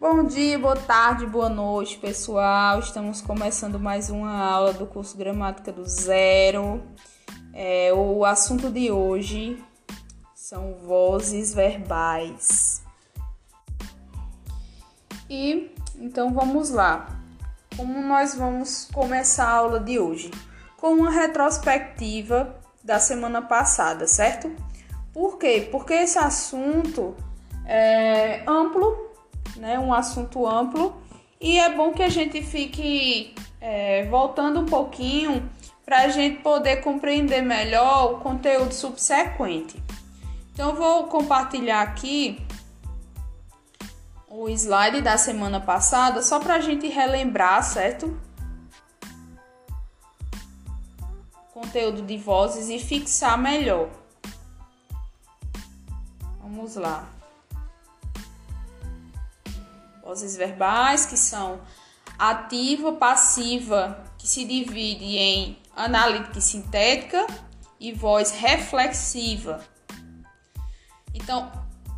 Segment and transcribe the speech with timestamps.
[0.00, 2.78] Bom dia, boa tarde, boa noite, pessoal.
[2.78, 6.80] Estamos começando mais uma aula do curso Gramática do Zero.
[7.52, 9.60] É, o assunto de hoje
[10.36, 12.80] são vozes verbais.
[15.28, 17.20] E então vamos lá.
[17.76, 20.30] Como nós vamos começar a aula de hoje?
[20.76, 22.54] Com uma retrospectiva
[22.84, 24.48] da semana passada, certo?
[25.12, 25.68] Por quê?
[25.72, 27.16] Porque esse assunto
[27.66, 29.07] é amplo,
[29.58, 29.78] né?
[29.78, 30.96] Um assunto amplo
[31.40, 35.48] e é bom que a gente fique é, voltando um pouquinho
[35.84, 39.82] para a gente poder compreender melhor o conteúdo subsequente.
[40.52, 42.44] Então, eu vou compartilhar aqui
[44.28, 48.20] o slide da semana passada só para a gente relembrar, certo?
[51.54, 53.88] Conteúdo de vozes e fixar melhor.
[56.40, 57.17] Vamos lá.
[60.08, 61.60] Vozes verbais que são
[62.18, 67.26] ativa, passiva, que se divide em analítica e sintética,
[67.78, 69.60] e voz reflexiva.
[71.12, 71.52] Então,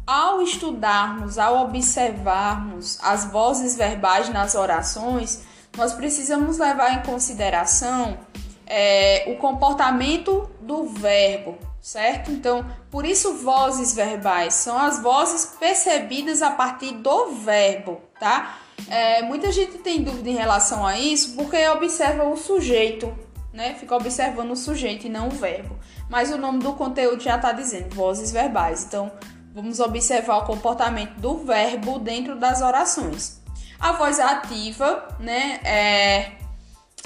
[0.05, 5.45] ao estudarmos, ao observarmos as vozes verbais nas orações,
[5.77, 8.19] nós precisamos levar em consideração
[8.67, 12.31] é, o comportamento do verbo, certo?
[12.31, 18.59] Então, por isso vozes verbais são as vozes percebidas a partir do verbo, tá?
[18.89, 23.13] É, muita gente tem dúvida em relação a isso porque observa o sujeito,
[23.53, 23.75] né?
[23.75, 25.79] Fica observando o sujeito e não o verbo.
[26.09, 28.85] Mas o nome do conteúdo já está dizendo vozes verbais.
[28.85, 29.13] Então,
[29.55, 33.41] vamos observar o comportamento do verbo dentro das orações.
[33.79, 35.61] A voz ativa, né?
[35.65, 36.40] É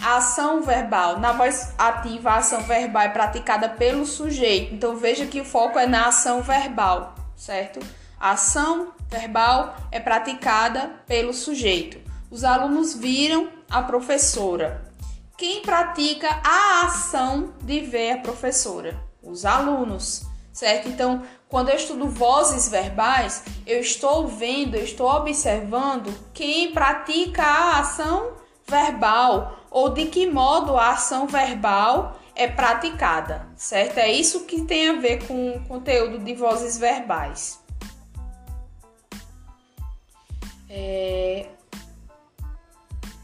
[0.01, 1.19] a ação verbal.
[1.19, 4.75] Na voz ativa, a ação verbal é praticada pelo sujeito.
[4.75, 7.81] Então veja que o foco é na ação verbal, certo?
[8.19, 11.99] A ação verbal é praticada pelo sujeito.
[12.31, 14.93] Os alunos viram a professora.
[15.37, 19.01] Quem pratica a ação de ver a professora?
[19.23, 20.89] Os alunos, certo?
[20.89, 27.81] Então, quando eu estudo vozes verbais, eu estou vendo, eu estou observando quem pratica a
[27.81, 28.33] ação
[28.67, 33.99] verbal ou de que modo a ação verbal é praticada, certo?
[33.99, 37.61] É isso que tem a ver com o conteúdo de vozes verbais.
[40.71, 41.49] É...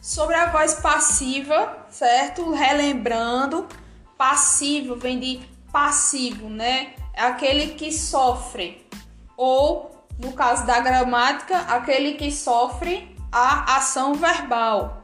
[0.03, 2.51] Sobre a voz passiva, certo?
[2.51, 3.69] Relembrando,
[4.19, 5.41] passivo vem de
[5.71, 6.95] passivo, né?
[7.15, 8.85] É aquele que sofre,
[9.37, 15.00] ou no caso da gramática, aquele que sofre a ação verbal.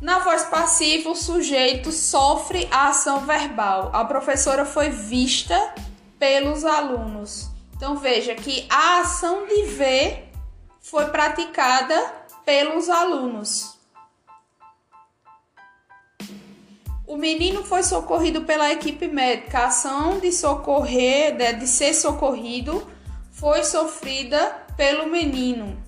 [0.00, 3.90] Na voz passiva, o sujeito sofre a ação verbal.
[3.92, 5.74] A professora foi vista
[6.18, 7.50] pelos alunos.
[7.76, 10.30] Então veja que a ação de ver
[10.80, 12.14] foi praticada
[12.46, 13.78] pelos alunos.
[17.06, 19.58] O menino foi socorrido pela equipe médica.
[19.58, 22.86] A ação de socorrer, de ser socorrido,
[23.32, 25.79] foi sofrida pelo menino.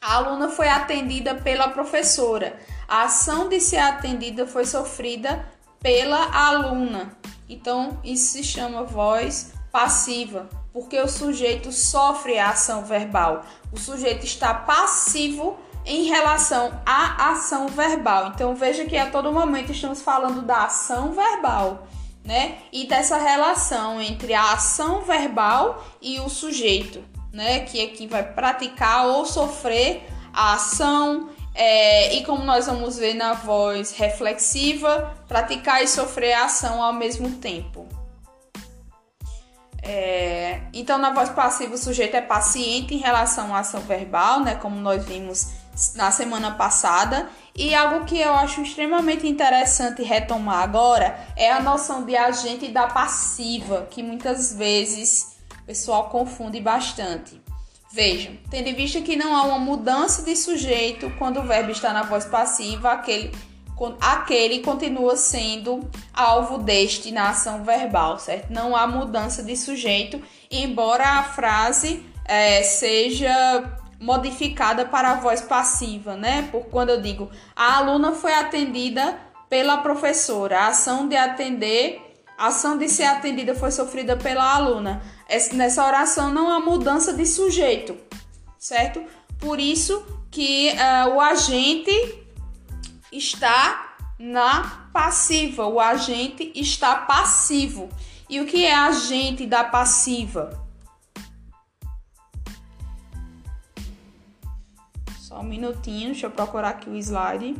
[0.00, 2.56] A aluna foi atendida pela professora.
[2.86, 5.44] A ação de ser atendida foi sofrida
[5.80, 7.16] pela aluna.
[7.48, 13.44] Então, isso se chama voz passiva, porque o sujeito sofre a ação verbal.
[13.72, 18.28] O sujeito está passivo em relação à ação verbal.
[18.28, 21.88] Então, veja que a todo momento estamos falando da ação verbal.
[22.24, 22.58] Né?
[22.72, 27.02] E dessa relação entre a ação verbal e o sujeito
[27.38, 27.60] né?
[27.60, 30.02] Que aqui vai praticar ou sofrer
[30.34, 31.30] a ação.
[31.54, 36.92] É, e como nós vamos ver na voz reflexiva, praticar e sofrer a ação ao
[36.92, 37.88] mesmo tempo.
[39.82, 44.56] É, então, na voz passiva, o sujeito é paciente em relação à ação verbal, né,
[44.56, 45.48] como nós vimos
[45.94, 47.28] na semana passada.
[47.56, 52.88] E algo que eu acho extremamente interessante retomar agora é a noção de agente da
[52.88, 55.37] passiva, que muitas vezes
[55.68, 57.38] pessoal confunde bastante.
[57.92, 61.92] Vejam, tendo em vista que não há uma mudança de sujeito quando o verbo está
[61.92, 63.30] na voz passiva, aquele,
[64.00, 68.50] aquele continua sendo alvo deste na ação verbal, certo?
[68.50, 73.70] Não há mudança de sujeito, embora a frase é, seja
[74.00, 76.48] modificada para a voz passiva, né?
[76.50, 79.18] Por quando eu digo a aluna foi atendida
[79.50, 82.00] pela professora, a ação de atender,
[82.38, 85.02] a ação de ser atendida foi sofrida pela aluna
[85.52, 87.96] nessa oração não há mudança de sujeito,
[88.58, 89.04] certo?
[89.38, 91.90] Por isso que uh, o agente
[93.12, 97.88] está na passiva, o agente está passivo.
[98.28, 100.66] E o que é agente da passiva?
[105.20, 107.54] Só um minutinho, deixa eu procurar aqui o slide.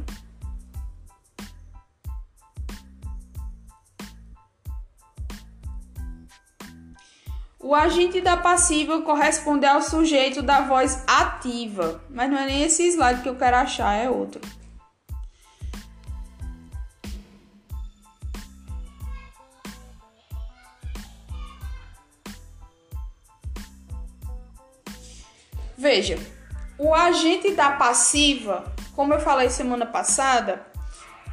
[7.69, 12.83] O agente da passiva corresponde ao sujeito da voz ativa, mas não é nem esse
[12.89, 14.41] slide que eu quero achar, é outro.
[25.77, 26.19] Veja,
[26.79, 28.65] o agente da passiva,
[28.97, 30.67] como eu falei semana passada,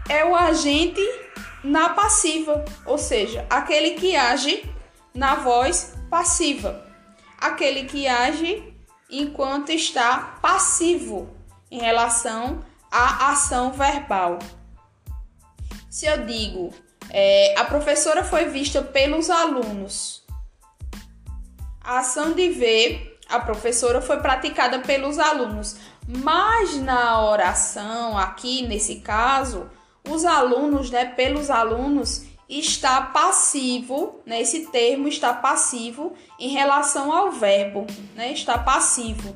[0.10, 1.00] é o agente
[1.64, 4.70] na passiva, ou seja, aquele que age
[5.14, 6.86] na voz passiva,
[7.38, 8.74] aquele que age
[9.10, 11.30] enquanto está passivo
[11.70, 12.60] em relação
[12.92, 14.40] à ação verbal.
[15.90, 16.74] Se eu digo,
[17.10, 20.26] é, a professora foi vista pelos alunos,
[21.82, 28.98] a ação de ver a professora foi praticada pelos alunos, mas na oração, aqui nesse
[28.98, 29.70] caso,
[30.08, 37.32] os alunos, né, pelos alunos, está passivo, né, esse termo está passivo em relação ao
[37.32, 39.36] verbo, né, está passivo.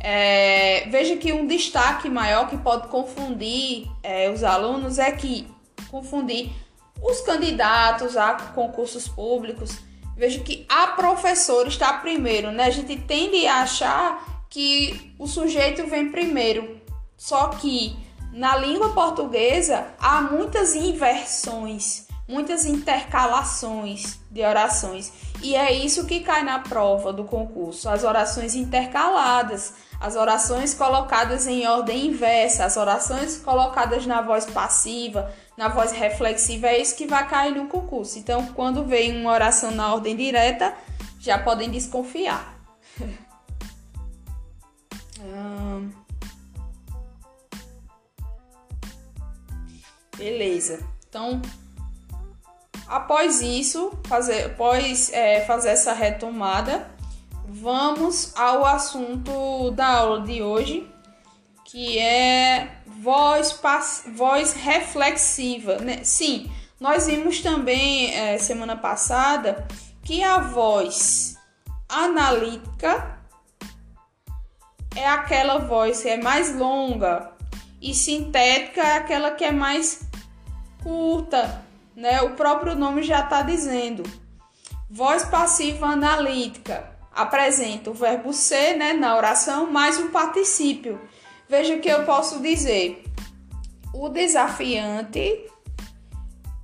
[0.00, 5.46] É, veja que um destaque maior que pode confundir é, os alunos é que
[5.90, 6.50] confundir
[7.00, 9.78] os candidatos a concursos públicos
[10.16, 12.64] Veja que a professora está primeiro, né?
[12.64, 16.80] A gente tende a achar que o sujeito vem primeiro.
[17.16, 17.96] Só que
[18.32, 25.12] na língua portuguesa há muitas inversões, muitas intercalações de orações.
[25.42, 31.46] E é isso que cai na prova do concurso: as orações intercaladas, as orações colocadas
[31.46, 37.06] em ordem inversa, as orações colocadas na voz passiva, na voz reflexiva, é isso que
[37.06, 38.18] vai cair no concurso.
[38.18, 40.74] Então, quando vem uma oração na ordem direta,
[41.20, 42.58] já podem desconfiar.
[45.20, 45.90] hum...
[50.16, 50.80] Beleza.
[51.08, 51.42] Então,
[52.92, 56.86] após isso, fazer, após é, fazer essa retomada,
[57.48, 60.86] vamos ao assunto da aula de hoje,
[61.64, 63.58] que é voz,
[64.14, 65.76] voz reflexiva.
[65.78, 66.04] Né?
[66.04, 69.66] Sim, nós vimos também é, semana passada
[70.04, 71.38] que a voz
[71.88, 73.18] analítica
[74.94, 77.32] é aquela voz que é mais longa
[77.80, 80.02] e sintética é aquela que é mais
[80.82, 82.22] curta, né?
[82.22, 84.02] O próprio nome já está dizendo.
[84.90, 91.00] Voz passiva analítica apresenta o verbo ser, né, na oração mais um particípio.
[91.48, 93.04] Veja que eu posso dizer:
[93.92, 95.46] o desafiante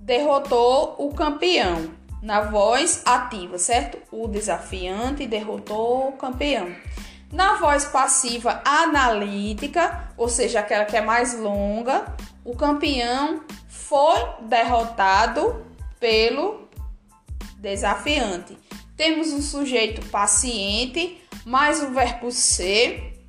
[0.01, 1.91] derrotou o campeão
[2.23, 3.99] na voz ativa, certo?
[4.11, 6.75] O desafiante derrotou o campeão.
[7.31, 13.43] Na voz passiva analítica, ou seja, aquela que é mais longa, o campeão
[13.89, 15.65] foi derrotado
[15.99, 16.69] pelo
[17.57, 18.57] desafiante.
[18.97, 23.25] Temos um sujeito paciente, mais o verbo ser,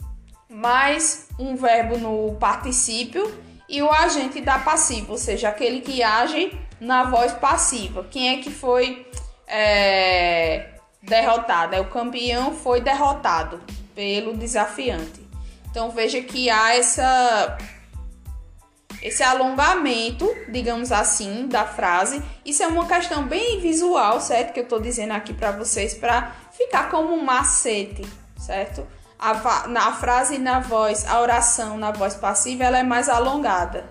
[0.50, 3.34] mais um verbo no particípio
[3.70, 6.52] e o agente da passiva, ou seja, aquele que age
[6.82, 8.04] na voz passiva.
[8.12, 9.08] Quem é que foi
[9.48, 11.76] é, derrotado?
[11.76, 13.62] É o campeão foi derrotado
[13.96, 15.22] pelo desafiante.
[15.70, 17.58] Então veja que há essa
[19.02, 22.22] esse alongamento, digamos assim, da frase.
[22.46, 24.54] Isso é uma questão bem visual, certo?
[24.54, 28.06] Que eu estou dizendo aqui para vocês para ficar como um macete,
[28.38, 28.86] certo?
[29.18, 33.90] A, na frase na voz, a oração na voz passiva, ela é mais alongada.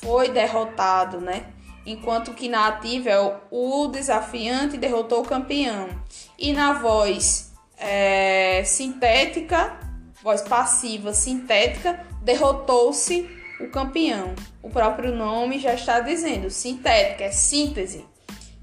[0.00, 1.44] Foi derrotado, né?
[1.84, 5.88] Enquanto que na ativa é o desafiante derrotou o campeão.
[6.36, 9.76] E na voz é, sintética,
[10.22, 14.34] voz passiva sintética, derrotou-se o campeão.
[14.62, 18.04] O próprio nome já está dizendo, sintética, é síntese,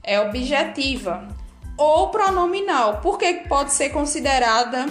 [0.04, 1.28] é objetiva.
[1.78, 4.86] Ou pronominal, porque pode ser considerada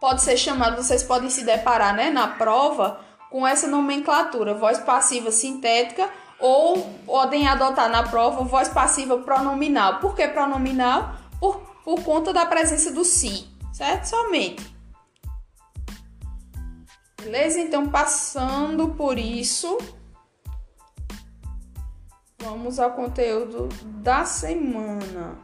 [0.00, 3.00] pode ser chamado, vocês podem se deparar né, na prova
[3.30, 9.98] com essa nomenclatura, voz passiva sintética, ou podem adotar na prova voz passiva pronominal.
[9.98, 11.14] Por que pronominal?
[11.40, 14.04] Por, por conta da presença do si, certo?
[14.04, 14.77] Somente.
[17.28, 17.60] Beleza?
[17.60, 19.76] Então, passando por isso,
[22.38, 23.68] vamos ao conteúdo
[24.02, 25.36] da semana.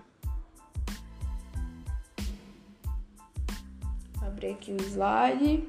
[4.23, 5.69] abrir aqui o slide.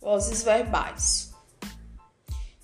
[0.00, 1.31] Vozes verbais.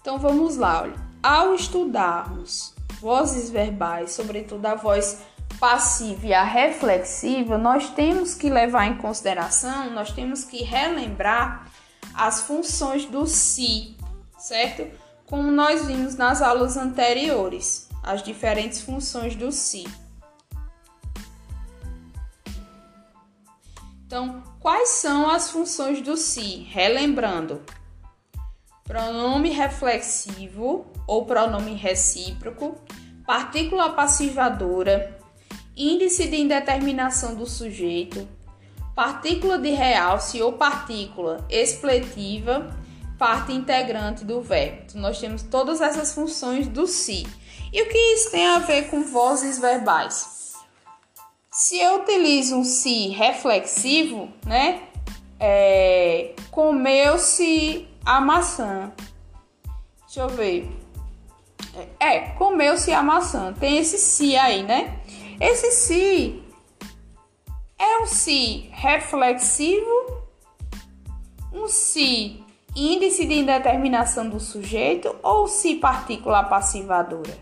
[0.09, 0.95] Então vamos lá, olha.
[1.23, 5.19] Ao estudarmos vozes verbais, sobretudo a voz
[5.61, 11.71] passiva e a reflexiva, nós temos que levar em consideração, nós temos que relembrar
[12.15, 13.99] as funções do si,
[14.39, 14.91] certo?
[15.27, 19.87] Como nós vimos nas aulas anteriores, as diferentes funções do si.
[24.07, 26.67] Então, quais são as funções do si?
[26.71, 27.61] Relembrando:
[28.89, 32.75] pronome reflexivo ou pronome recíproco,
[33.27, 35.21] partícula passivadora,
[35.77, 38.27] índice de indeterminação do sujeito,
[38.97, 42.75] partícula de realce ou partícula expletiva,
[43.19, 44.85] parte integrante do verbo.
[44.87, 47.27] Então, nós temos todas essas funções do si.
[47.71, 50.55] E o que isso tem a ver com vozes verbais?
[51.51, 54.83] Se eu utilizo um si reflexivo, né?
[55.39, 58.91] É, comeu-se a maçã.
[60.07, 60.67] Deixa eu ver.
[62.01, 63.53] É, comeu-se a maçã.
[63.53, 64.99] Tem esse si aí, né?
[65.39, 66.43] Esse si
[67.79, 70.23] é um si reflexivo,
[71.53, 72.43] um si
[72.75, 77.37] índice de indeterminação do sujeito ou si partícula passivadora.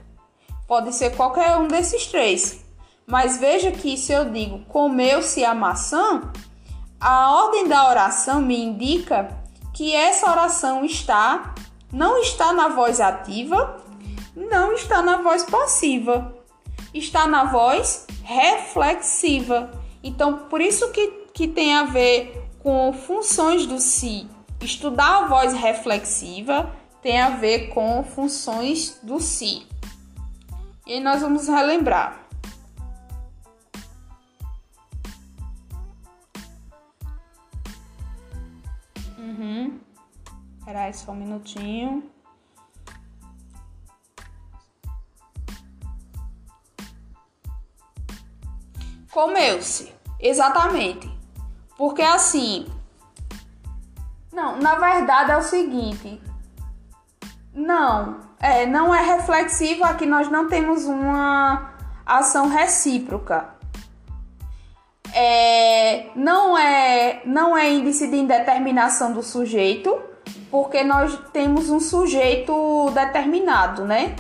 [0.66, 2.64] Pode ser qualquer um desses três.
[3.06, 6.28] Mas veja que se eu digo comeu-se a maçã,
[6.98, 9.45] a ordem da oração me indica
[9.76, 11.54] que essa oração está
[11.92, 13.76] não está na voz ativa,
[14.34, 16.34] não está na voz passiva
[16.98, 19.70] está na voz reflexiva.
[20.02, 24.28] Então, por isso que, que tem a ver com funções do si.
[24.60, 29.66] Estudar a voz reflexiva tem a ver com funções do si.
[30.86, 32.25] E nós vamos relembrar.
[39.36, 39.78] Uhum.
[40.58, 42.10] Espera só um minutinho.
[49.10, 49.94] Comeu-se.
[50.18, 51.10] Exatamente.
[51.76, 52.66] Porque assim.
[54.32, 56.20] Não, na verdade é o seguinte.
[57.54, 61.72] Não, é, não é reflexivo, aqui nós não temos uma
[62.04, 63.55] ação recíproca.
[65.18, 69.98] É, não é não é índice de indeterminação do sujeito,
[70.50, 74.14] porque nós temos um sujeito determinado, né?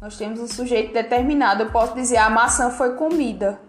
[0.00, 1.62] Nós temos um sujeito determinado.
[1.62, 3.60] Eu posso dizer a maçã foi comida.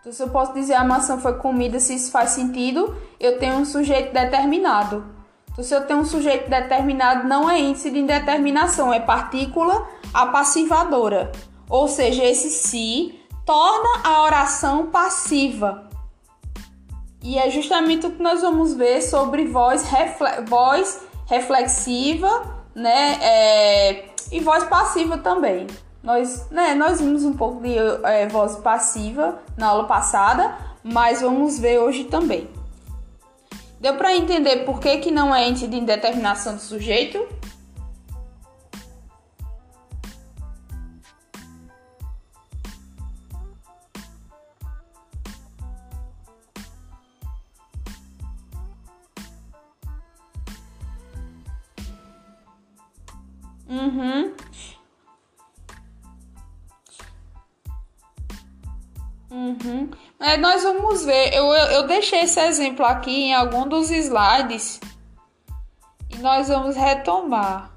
[0.00, 3.56] Então, se eu posso dizer a maçã foi comida, se isso faz sentido, eu tenho
[3.56, 5.04] um sujeito determinado.
[5.50, 9.84] Então, se eu tenho um sujeito determinado, não é índice de indeterminação, é partícula
[10.14, 11.32] apassivadora.
[11.68, 15.88] Ou seja, esse se torna a oração passiva.
[17.22, 24.04] E é justamente o que nós vamos ver sobre voz, refle voz reflexiva né, é,
[24.30, 25.66] e voz passiva também.
[26.02, 31.58] Nós, né, nós vimos um pouco de é, voz passiva na aula passada, mas vamos
[31.58, 32.48] ver hoje também.
[33.80, 37.26] Deu para entender por que, que não é ente de indeterminação do sujeito?
[53.76, 54.34] Uhum.
[59.30, 59.90] Uhum.
[60.18, 61.34] É, nós vamos ver.
[61.34, 64.80] Eu, eu, eu deixei esse exemplo aqui em algum dos slides
[66.10, 67.75] e nós vamos retomar.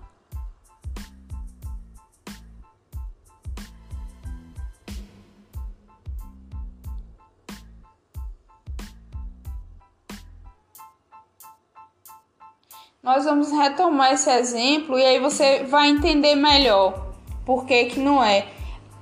[13.09, 17.07] Nós vamos retomar esse exemplo e aí você vai entender melhor
[17.43, 18.45] por que, que não é.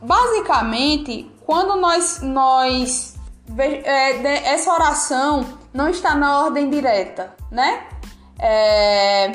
[0.02, 3.16] Basicamente, quando nós, nós
[3.58, 7.86] é, essa oração não está na ordem direta, né?
[8.40, 9.34] É,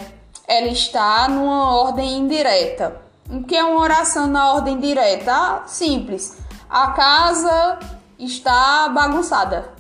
[0.48, 2.98] ela está numa ordem indireta.
[3.28, 5.34] O que é uma oração na ordem direta?
[5.34, 6.38] Ah, simples.
[6.70, 7.78] A casa
[8.18, 9.70] está bagunçada.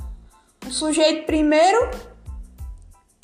[0.66, 2.11] O sujeito primeiro,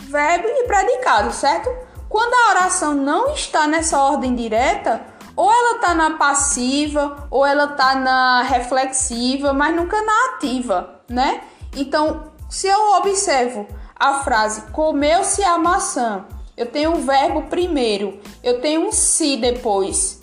[0.09, 1.71] verbo e predicado, certo?
[2.09, 5.05] Quando a oração não está nessa ordem direta,
[5.37, 11.43] ou ela tá na passiva, ou ela tá na reflexiva, mas nunca na ativa, né?
[11.77, 16.25] Então, se eu observo a frase comeu-se a maçã,
[16.57, 20.19] eu tenho o verbo primeiro, eu tenho um se depois.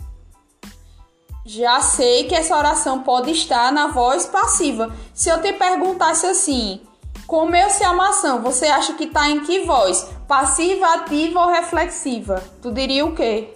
[1.46, 4.92] Já sei que essa oração pode estar na voz passiva.
[5.14, 6.82] Se eu te perguntasse assim,
[7.28, 10.16] comeu-se a maçã, você acha que está em que voz?
[10.28, 12.44] passiva, ativa ou reflexiva?
[12.62, 13.52] Tu diria o quê?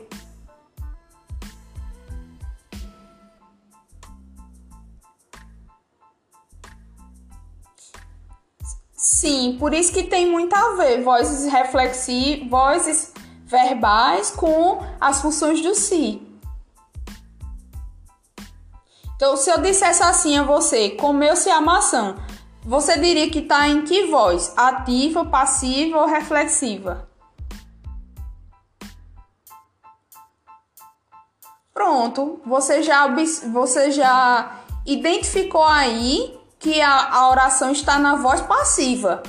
[8.95, 13.13] Sim, por isso que tem muito a ver vozes reflexivas, vozes
[13.45, 16.21] verbais com as funções do si.
[19.15, 22.15] Então, se eu dissesse assim a você, comeu-se a maçã,
[22.69, 24.53] você diria que está em que voz?
[24.55, 27.09] Ativa, passiva ou reflexiva?
[31.73, 33.07] Pronto, você já,
[33.51, 39.23] você já identificou aí que a, a oração está na voz passiva.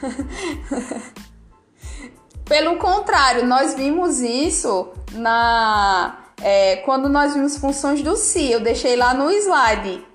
[2.46, 8.50] Pelo contrário, nós vimos isso na é, quando nós vimos funções do si.
[8.50, 10.06] Eu deixei lá no slide.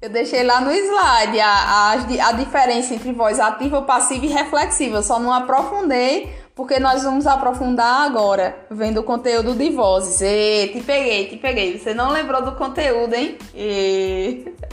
[0.00, 1.92] Eu deixei lá no slide a, a,
[2.28, 4.98] a diferença entre voz ativa, passiva e reflexiva.
[4.98, 10.20] Eu só não aprofundei porque nós vamos aprofundar agora, vendo o conteúdo de vozes.
[10.20, 11.78] E, te peguei, te peguei.
[11.78, 13.38] Você não lembrou do conteúdo, hein?
[13.54, 14.52] E...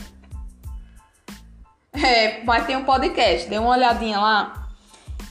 [1.93, 4.69] É, mas tem um podcast, dê uma olhadinha lá.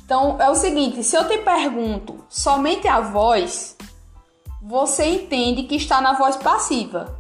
[0.05, 3.77] Então é o seguinte: se eu te pergunto somente a voz,
[4.61, 7.19] você entende que está na voz passiva.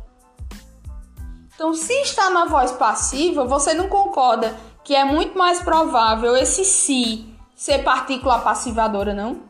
[1.54, 6.64] Então, se está na voz passiva, você não concorda que é muito mais provável esse
[6.64, 9.42] si ser partícula passivadora, não?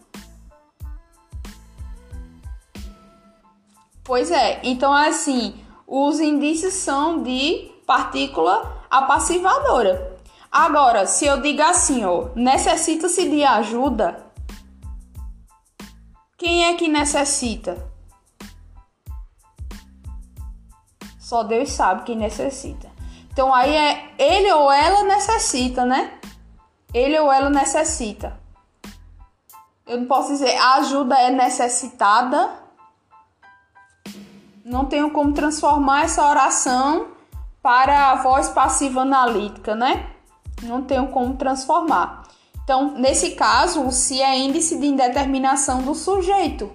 [4.02, 5.54] Pois é, então assim,
[5.86, 10.18] os indícios são de partícula apassivadora.
[10.50, 14.26] Agora, se eu digo assim, ó, necessita-se de ajuda,
[16.40, 17.86] quem é que necessita?
[21.18, 22.90] Só Deus sabe quem necessita.
[23.30, 26.18] Então aí é ele ou ela necessita, né?
[26.94, 28.40] Ele ou ela necessita.
[29.86, 32.58] Eu não posso dizer a ajuda é necessitada.
[34.64, 37.08] Não tenho como transformar essa oração
[37.60, 40.10] para a voz passiva analítica, né?
[40.62, 42.19] não tenho como transformar.
[42.70, 46.70] Então, nesse caso, o se é índice de indeterminação do sujeito.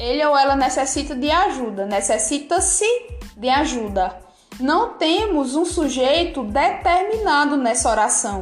[0.00, 2.84] Ele ou ela necessita de ajuda, necessita-se
[3.36, 4.18] de ajuda.
[4.58, 8.40] Não temos um sujeito determinado nessa oração.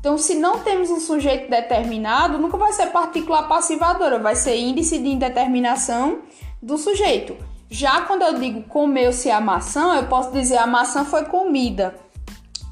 [0.00, 4.98] Então, se não temos um sujeito determinado, nunca vai ser partícula passivadora, vai ser índice
[4.98, 6.22] de indeterminação
[6.60, 7.36] do sujeito.
[7.70, 11.94] Já quando eu digo comeu-se a maçã, eu posso dizer a maçã foi comida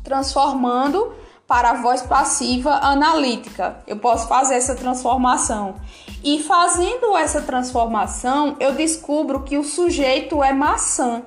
[0.03, 1.15] transformando
[1.49, 3.79] para a voz passiva analítica.
[3.87, 5.77] Eu posso fazer essa transformação.
[6.23, 11.23] E fazendo essa transformação, eu descubro que o sujeito é maçã.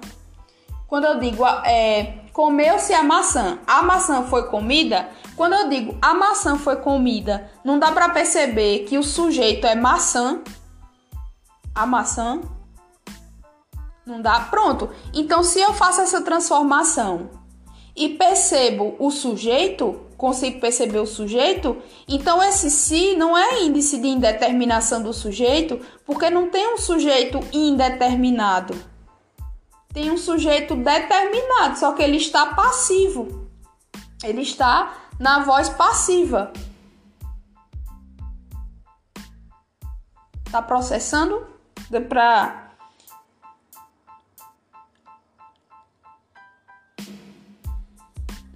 [0.88, 5.10] Quando eu digo é, comeu-se a maçã, a maçã foi comida.
[5.36, 9.74] Quando eu digo a maçã foi comida, não dá para perceber que o sujeito é
[9.74, 10.40] maçã.
[11.74, 12.42] A maçã.
[14.06, 14.40] Não dá?
[14.42, 14.90] Pronto.
[15.14, 17.41] Então, se eu faço essa transformação
[17.96, 21.78] e percebo o sujeito, consigo perceber o sujeito,
[22.08, 27.40] então esse se não é índice de indeterminação do sujeito, porque não tem um sujeito
[27.52, 28.76] indeterminado.
[29.94, 33.50] Tem um sujeito determinado, só que ele está passivo.
[34.24, 36.54] Ele está na voz passiva.
[40.50, 41.46] Tá processando?
[42.08, 42.61] Para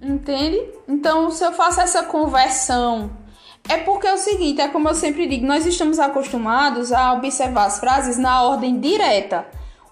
[0.06, 0.62] Entende?
[0.86, 3.10] Então, se eu faço essa conversão,
[3.68, 7.64] é porque é o seguinte, é como eu sempre digo, nós estamos acostumados a observar
[7.64, 9.44] as frases na ordem direta.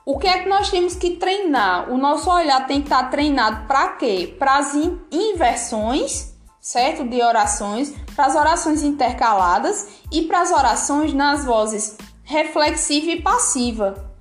[0.06, 1.90] O que é que nós temos que treinar?
[1.90, 4.36] O nosso olhar tem que estar treinado para quê?
[4.38, 4.72] Para as
[5.10, 7.02] inversões, certo?
[7.04, 14.14] De orações, para as orações intercaladas e para as orações nas vozes reflexiva e passiva,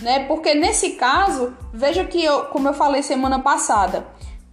[0.00, 0.26] né?
[0.26, 4.06] Porque nesse caso, veja que eu, como eu falei semana passada,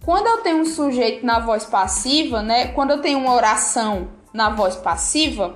[0.08, 2.68] quando eu tenho um sujeito na voz passiva, né?
[2.68, 5.54] Quando eu tenho uma oração na voz passiva,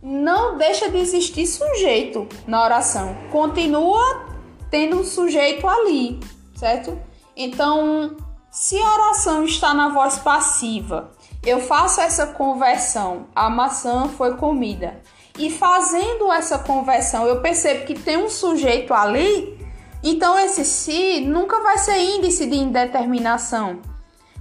[0.00, 3.16] não deixa de existir sujeito na oração.
[3.32, 4.28] Continua
[4.70, 6.20] tendo um sujeito ali,
[6.54, 6.96] certo?
[7.36, 8.16] Então,
[8.48, 11.10] se a oração está na voz passiva,
[11.44, 15.02] eu faço essa conversão, a maçã foi comida.
[15.36, 19.59] E fazendo essa conversão, eu percebo que tem um sujeito ali
[20.02, 23.80] então esse se nunca vai ser índice de indeterminação.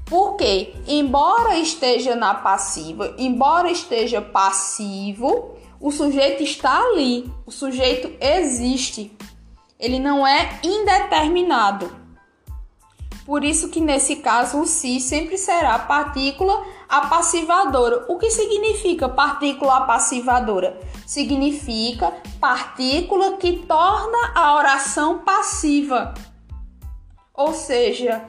[0.05, 9.15] Porque, embora esteja na passiva, embora esteja passivo, o sujeito está ali, o sujeito existe.
[9.79, 11.95] Ele não é indeterminado.
[13.25, 18.05] Por isso que nesse caso o si sempre será partícula apassivadora.
[18.07, 20.79] O que significa partícula apassivadora?
[21.05, 26.13] Significa partícula que torna a oração passiva.
[27.33, 28.27] Ou seja,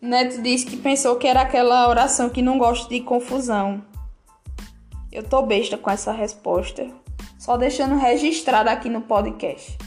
[0.00, 3.84] Neto disse que pensou que era aquela oração que não gosta de confusão.
[5.12, 6.86] Eu tô besta com essa resposta.
[7.38, 9.78] Só deixando registrado aqui no podcast.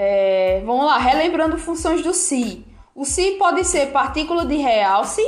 [0.00, 2.64] É, vamos lá, relembrando funções do si.
[2.94, 5.20] O si pode ser partícula de realce,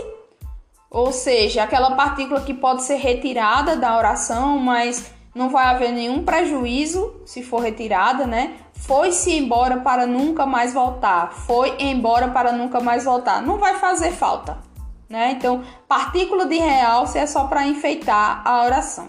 [0.88, 6.22] ou seja, aquela partícula que pode ser retirada da oração, mas não vai haver nenhum
[6.22, 8.58] prejuízo se for retirada, né?
[8.72, 11.32] Foi-se embora para nunca mais voltar.
[11.32, 13.42] Foi embora para nunca mais voltar.
[13.42, 14.58] Não vai fazer falta,
[15.08, 15.32] né?
[15.32, 19.08] Então, partícula de realce é só para enfeitar a oração.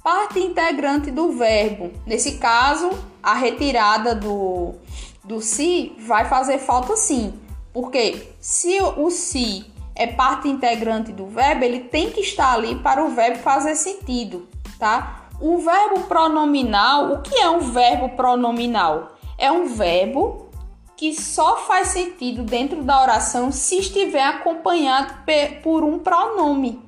[0.00, 1.90] Parte integrante do verbo.
[2.06, 2.90] Nesse caso,
[3.30, 4.74] a retirada do,
[5.22, 7.34] do se vai fazer falta sim.
[7.72, 13.04] Porque se o se é parte integrante do verbo, ele tem que estar ali para
[13.04, 15.28] o verbo fazer sentido, tá?
[15.40, 19.12] O verbo pronominal, o que é um verbo pronominal?
[19.36, 20.48] É um verbo
[20.96, 25.14] que só faz sentido dentro da oração se estiver acompanhado
[25.62, 26.87] por um pronome.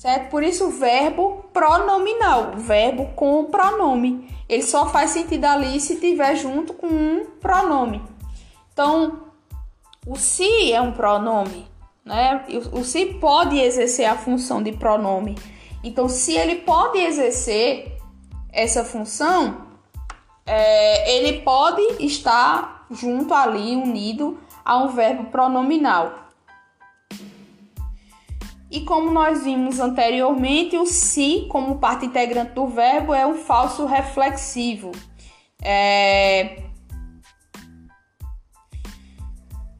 [0.00, 0.30] Certo?
[0.30, 4.34] Por isso verbo pronominal, verbo com pronome.
[4.48, 8.02] Ele só faz sentido ali se tiver junto com um pronome.
[8.72, 9.24] Então,
[10.06, 11.68] o se é um pronome,
[12.02, 12.46] né?
[12.72, 15.36] O se pode exercer a função de pronome.
[15.84, 17.98] Então, se ele pode exercer
[18.50, 19.66] essa função,
[20.46, 26.29] é, ele pode estar junto ali, unido a um verbo pronominal.
[28.70, 33.84] E como nós vimos anteriormente, o se, como parte integrante do verbo, é um falso
[33.84, 34.92] reflexivo.
[35.60, 36.62] É,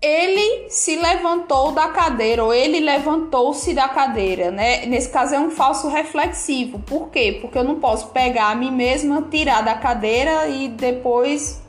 [0.02, 4.86] ele se levantou da cadeira ou ele levantou-se da cadeira, né?
[4.86, 6.78] Nesse caso é um falso reflexivo.
[6.80, 7.38] Por quê?
[7.40, 11.62] Porque eu não posso pegar a mim mesma, tirar da cadeira e depois,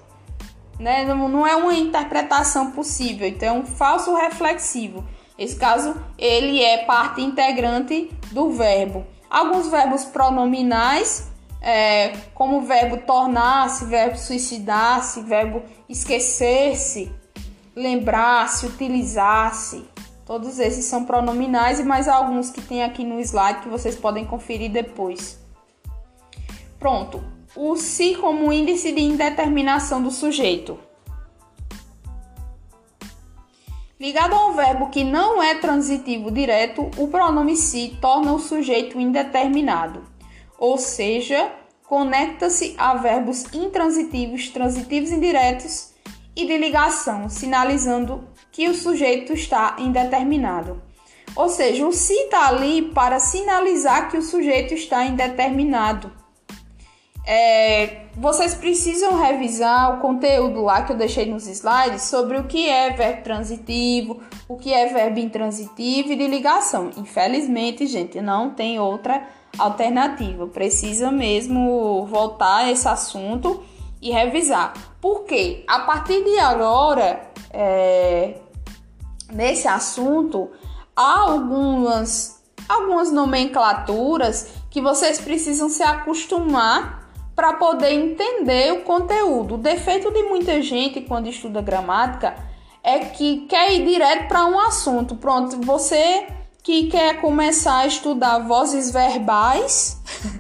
[0.80, 1.04] né?
[1.04, 3.28] Não é uma interpretação possível.
[3.28, 5.04] Então é um falso reflexivo.
[5.42, 9.04] Esse caso ele é parte integrante do verbo.
[9.28, 17.12] Alguns verbos pronominais é, como o verbo tornar-se, verbo suicidar-se, verbo esquecer-se,
[17.76, 19.84] lembrar-se, utilizar-se.
[20.28, 24.24] Todos esses são pronominais e mais alguns que tem aqui no slide que vocês podem
[24.24, 25.40] conferir depois.
[26.78, 27.20] Pronto.
[27.56, 30.78] O se como índice de indeterminação do sujeito.
[34.02, 39.00] Ligado a um verbo que não é transitivo direto, o pronome se torna o sujeito
[39.00, 40.02] indeterminado,
[40.58, 41.52] ou seja,
[41.84, 45.92] conecta-se a verbos intransitivos, transitivos indiretos
[46.36, 50.82] e de ligação, sinalizando que o sujeito está indeterminado.
[51.36, 56.12] Ou seja, o se está ali para sinalizar que o sujeito está indeterminado.
[57.26, 62.68] É, vocês precisam revisar o conteúdo lá que eu deixei nos slides sobre o que
[62.68, 66.90] é verbo transitivo, o que é verbo intransitivo e de ligação.
[66.98, 70.48] Infelizmente, gente, não tem outra alternativa.
[70.48, 73.64] Precisa mesmo voltar a esse assunto
[74.02, 74.74] e revisar.
[75.00, 78.36] Porque a partir de agora, é,
[79.32, 80.50] nesse assunto,
[80.96, 87.01] há algumas, algumas nomenclaturas que vocês precisam se acostumar
[87.36, 89.56] para poder entender o conteúdo.
[89.56, 92.36] O defeito de muita gente quando estuda gramática
[92.84, 95.16] é que quer ir direto para um assunto.
[95.16, 96.28] Pronto, você
[96.64, 100.00] que quer começar a estudar vozes verbais,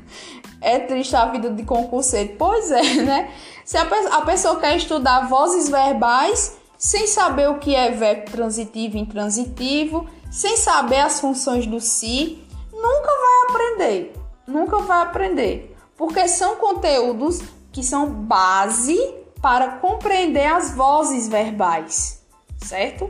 [0.62, 2.36] é triste a vida de concurseiro.
[2.38, 3.32] Pois é, né?
[3.66, 8.98] Se a, a pessoa quer estudar vozes verbais sem saber o que é verbo transitivo
[8.98, 14.14] e intransitivo, sem saber as funções do si, nunca vai aprender.
[14.48, 15.71] Nunca vai aprender.
[16.02, 18.98] Porque são conteúdos que são base
[19.40, 22.26] para compreender as vozes verbais,
[22.58, 23.08] certo?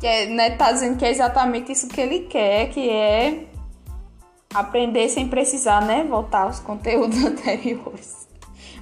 [0.00, 3.46] Que é, né, tá dizendo que é exatamente isso que ele quer, que é
[4.52, 8.26] aprender sem precisar, né, voltar aos conteúdos anteriores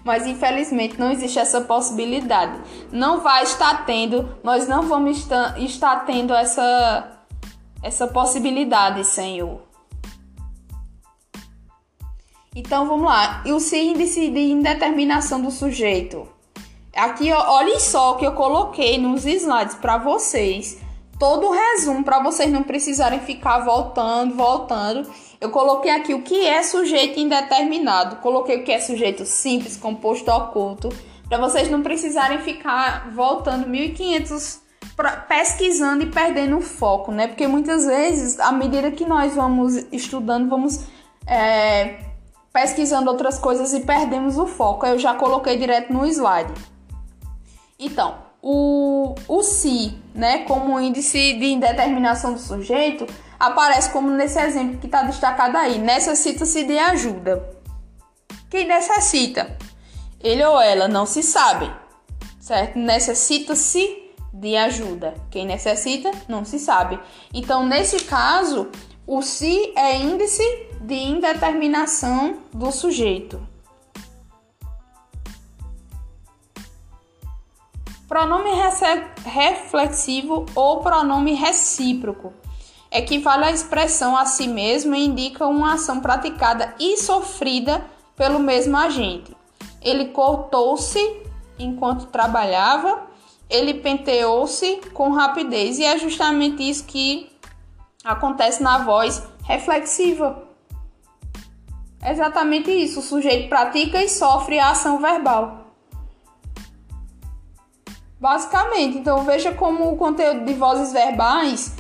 [0.03, 2.59] mas infelizmente não existe essa possibilidade.
[2.91, 7.21] Não vai estar tendo, nós não vamos estar, tendo essa,
[7.83, 9.66] essa possibilidade, Senhor.
[12.57, 13.43] Então vamos lá.
[13.45, 16.27] E o índice de indeterminação do sujeito.
[16.97, 20.79] Aqui, olhem só que eu coloquei nos slides para vocês
[21.19, 25.11] todo o resumo para vocês não precisarem ficar voltando, voltando.
[25.41, 30.31] Eu coloquei aqui o que é sujeito indeterminado, coloquei o que é sujeito simples, composto
[30.31, 30.89] oculto,
[31.29, 34.65] para vocês não precisarem ficar voltando 1500
[35.29, 37.27] pesquisando e perdendo o foco, né?
[37.27, 40.87] Porque muitas vezes, à medida que nós vamos estudando, vamos
[41.27, 42.06] é,
[42.57, 44.87] pesquisando outras coisas e perdemos o foco.
[44.87, 46.55] Eu já coloquei direto no slide.
[47.79, 49.43] Então, o, o
[50.15, 53.07] né, como índice de indeterminação do sujeito,
[53.39, 55.77] aparece como nesse exemplo que está destacado aí.
[55.77, 57.47] Necessita-se de ajuda.
[58.49, 59.55] Quem necessita?
[60.19, 61.71] Ele ou ela não se sabe,
[62.41, 62.79] certo?
[62.79, 65.13] Necessita-se de ajuda.
[65.31, 66.99] Quem necessita não se sabe.
[67.35, 68.71] Então, nesse caso,
[69.07, 73.45] o se é índice de indeterminação do sujeito.
[78.07, 78.51] Pronome
[79.25, 82.33] reflexivo ou pronome recíproco
[82.89, 88.77] equivale à expressão a si mesmo e indica uma ação praticada e sofrida pelo mesmo
[88.77, 89.37] agente.
[89.83, 91.21] Ele cortou-se
[91.59, 93.03] enquanto trabalhava,
[93.51, 97.29] ele penteou-se com rapidez, e é justamente isso que
[98.05, 100.46] acontece na voz reflexiva.
[102.07, 103.01] É exatamente isso.
[103.01, 105.73] O sujeito pratica e sofre a ação verbal.
[108.21, 111.75] Basicamente, então veja como o conteúdo de vozes verbais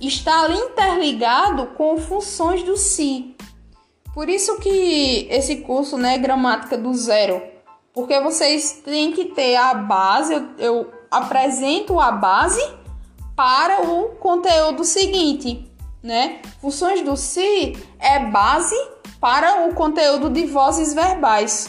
[0.00, 3.36] está interligado com funções do si.
[4.14, 7.42] Por isso que esse curso, né, gramática do zero,
[7.92, 12.66] porque vocês têm que ter a base, eu, eu apresento a base
[13.36, 15.70] para o conteúdo seguinte,
[16.02, 16.40] né?
[16.62, 18.74] Funções do si é base
[19.26, 21.68] para o conteúdo de vozes verbais.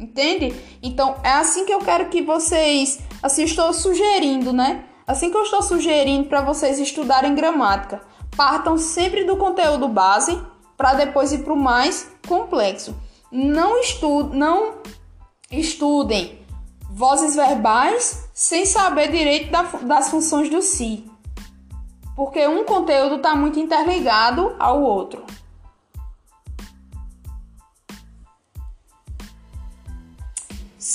[0.00, 0.54] Entende?
[0.82, 4.84] Então é assim que eu quero que vocês, assim estou sugerindo, né?
[5.06, 8.00] Assim que eu estou sugerindo para vocês estudarem gramática,
[8.34, 10.42] partam sempre do conteúdo base
[10.74, 12.96] para depois ir para o mais complexo.
[13.30, 14.78] Não estu não
[15.50, 16.38] estudem
[16.90, 21.04] vozes verbais sem saber direito da, das funções do si,
[22.16, 25.22] porque um conteúdo está muito interligado ao outro.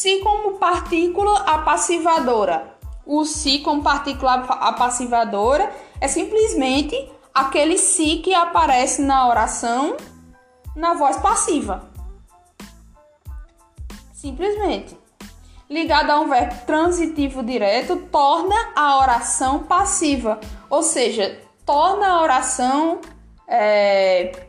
[0.06, 2.78] Si como partícula apassivadora.
[3.08, 9.98] O si como partícula apassivadora é simplesmente aquele si que aparece na oração
[10.76, 11.89] na voz passiva.
[14.13, 14.96] Simplesmente.
[15.68, 20.39] Ligado a um verbo transitivo direto, torna a oração passiva,
[20.70, 23.02] ou seja, torna a oração,
[23.48, 24.46] é,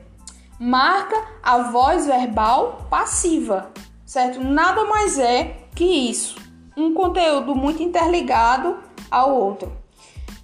[0.60, 3.72] marca a voz verbal passiva
[4.06, 4.40] certo?
[4.40, 6.36] Nada mais é que isso,
[6.76, 8.78] um conteúdo muito interligado
[9.10, 9.76] ao outro.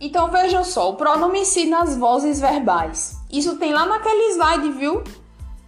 [0.00, 3.20] Então vejam só, o pronome si nas vozes verbais.
[3.30, 5.04] Isso tem lá naquele slide, viu?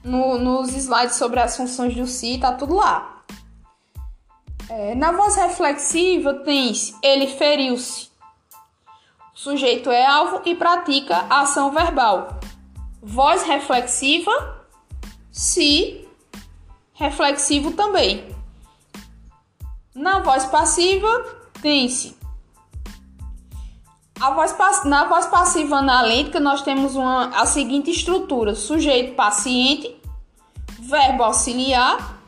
[0.03, 3.23] No, nos slides sobre as funções do si, tá tudo lá.
[4.69, 8.09] É, na voz reflexiva tem ele feriu-se.
[9.35, 12.41] O sujeito é alvo e pratica ação verbal.
[13.03, 14.67] Voz reflexiva,
[15.31, 16.04] se
[16.95, 18.35] reflexivo também.
[19.95, 21.09] Na voz passiva,
[21.61, 22.17] tem-se.
[24.35, 29.95] Voz, na voz passiva analítica, nós temos uma, a seguinte estrutura: sujeito paciente,
[30.81, 32.19] verbo auxiliar,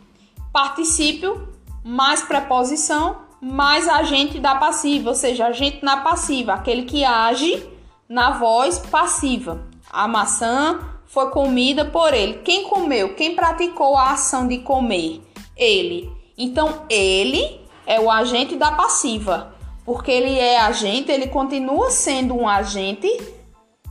[0.53, 1.49] particípio,
[1.85, 7.67] mais preposição, mais agente da passiva, ou seja, agente na passiva, aquele que age
[8.09, 9.65] na voz passiva.
[9.91, 12.39] A maçã, foi comida por ele.
[12.45, 13.15] Quem comeu?
[13.15, 15.23] Quem praticou a ação de comer?
[15.57, 16.11] Ele.
[16.37, 19.55] Então, ele é o agente da passiva.
[19.85, 23.09] Porque ele é agente, ele continua sendo um agente,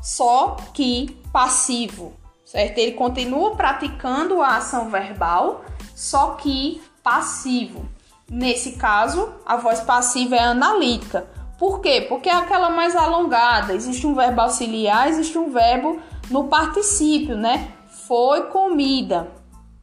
[0.01, 2.77] só que passivo, certo?
[2.77, 5.63] Ele continua praticando a ação verbal,
[5.95, 7.85] só que passivo.
[8.29, 11.27] Nesse caso, a voz passiva é analítica.
[11.57, 12.05] Por quê?
[12.09, 13.73] Porque é aquela mais alongada.
[13.73, 17.71] Existe um verbo auxiliar, existe um verbo no particípio, né?
[18.07, 19.31] Foi comida.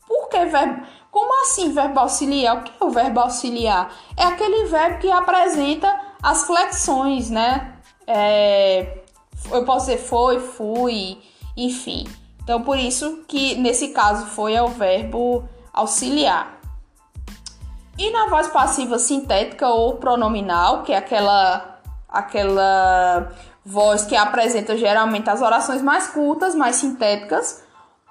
[0.06, 0.86] Por que verbo?
[1.10, 2.58] Como assim verbo auxiliar?
[2.58, 3.92] O que é o verbo auxiliar?
[4.16, 7.76] É aquele verbo que apresenta as flexões, né?
[8.06, 8.98] É,
[9.50, 11.18] eu posso dizer foi, fui,
[11.56, 12.06] enfim.
[12.42, 16.60] Então, por isso que nesse caso foi é o verbo auxiliar.
[17.98, 21.78] E na voz passiva sintética ou pronominal, que é aquela
[22.08, 23.32] aquela
[23.64, 27.62] voz que apresenta geralmente as orações mais curtas, mais sintéticas,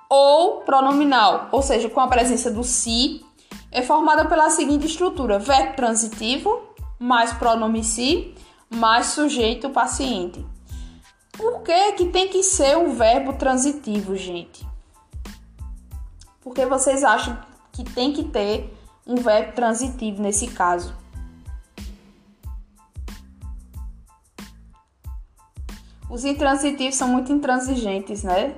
[0.10, 3.26] ou pronominal, ou seja, com a presença do si,
[3.72, 6.62] é formada pela seguinte estrutura: verbo transitivo
[7.00, 8.36] mais pronome si
[8.70, 10.46] mais sujeito paciente.
[11.34, 14.66] Por que, que tem que ser um verbo transitivo, gente?
[16.42, 17.38] Porque vocês acham
[17.72, 18.74] que tem que ter
[19.06, 20.96] um verbo transitivo nesse caso?
[26.12, 28.54] Os intransitivos são muito intransigentes, né?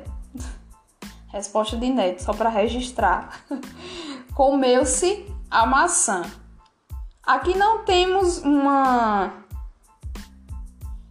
[1.27, 3.41] Resposta de Neto, só para registrar.
[4.33, 6.23] Comeu-se a maçã.
[7.21, 9.31] Aqui não temos uma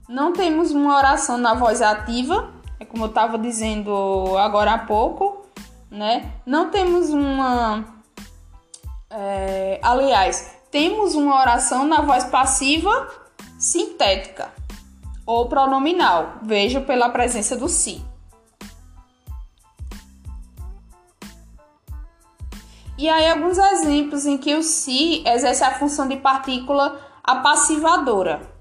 [0.09, 2.50] não temos uma oração na voz ativa,
[2.81, 5.46] é como eu estava dizendo agora há pouco,
[5.88, 6.33] né?
[6.44, 7.85] Não temos uma.
[9.09, 13.09] É, aliás, temos uma oração na voz passiva
[13.61, 14.50] sintética
[15.26, 16.35] ou pronominal.
[16.42, 18.04] Vejo pela presença do si.
[22.98, 28.52] E aí alguns exemplos em que o si exerce a função de partícula apassivadora.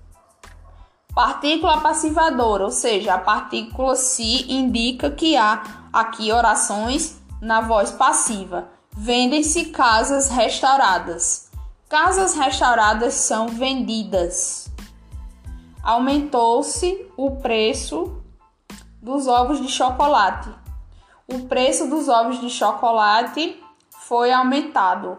[1.13, 8.69] Partícula passivadora, ou seja, a partícula se indica que há aqui orações na voz passiva.
[8.95, 11.51] Vendem-se casas restauradas.
[11.89, 14.70] Casas restauradas são vendidas.
[15.83, 18.21] Aumentou-se o preço
[19.01, 20.49] dos ovos de chocolate.
[21.27, 25.17] O preço dos ovos de chocolate foi aumentado.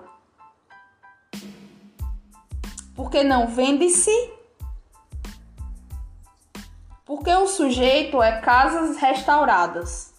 [2.94, 4.10] Porque não vende-se
[7.04, 10.14] porque o sujeito é casas restauradas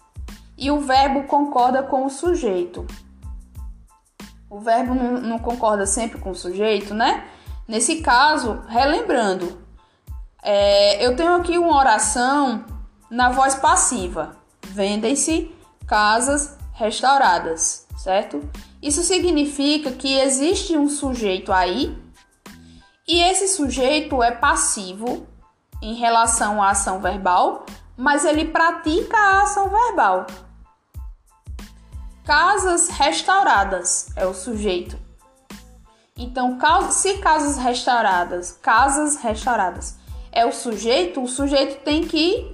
[0.56, 2.86] e o verbo concorda com o sujeito.
[4.48, 7.26] O verbo não, não concorda sempre com o sujeito, né?
[7.66, 9.63] Nesse caso, relembrando,
[10.44, 12.66] é, eu tenho aqui uma oração
[13.10, 15.50] na voz passiva: vendem-se
[15.86, 18.46] casas restauradas, certo?
[18.82, 21.96] Isso significa que existe um sujeito aí
[23.08, 25.26] e esse sujeito é passivo
[25.80, 27.64] em relação à ação verbal,
[27.96, 30.26] mas ele pratica a ação verbal.
[32.26, 34.98] Casas restauradas é o sujeito.
[36.16, 36.58] Então,
[36.90, 40.03] se casas restauradas, casas restauradas
[40.34, 42.52] é o sujeito, o sujeito tem que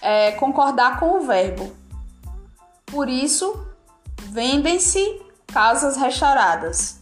[0.00, 1.72] é, concordar com o verbo.
[2.86, 3.66] Por isso,
[4.30, 6.98] vendem-se casas restauradas.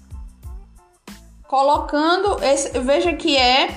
[1.46, 3.68] Colocando esse, veja que é,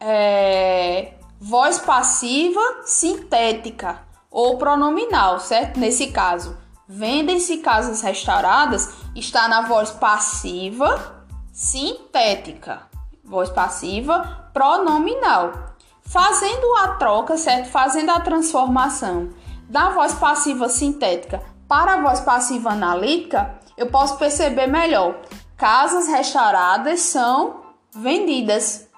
[0.00, 5.80] é voz passiva sintética ou pronominal, certo?
[5.80, 12.82] Nesse caso, vendem-se casas restauradas está na voz passiva sintética,
[13.24, 15.69] voz passiva pronominal.
[16.10, 17.70] Fazendo a troca, certo?
[17.70, 19.30] Fazendo a transformação
[19.68, 25.14] da voz passiva sintética para a voz passiva analítica, eu posso perceber melhor.
[25.56, 27.60] Casas restauradas são
[27.94, 28.88] vendidas.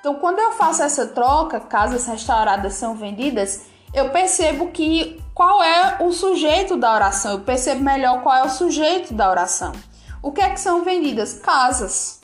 [0.00, 5.98] Então, quando eu faço essa troca, casas restauradas são vendidas, eu percebo que qual é
[6.00, 9.70] o sujeito da oração, eu percebo melhor qual é o sujeito da oração.
[10.20, 11.34] O que é que são vendidas?
[11.34, 12.17] Casas.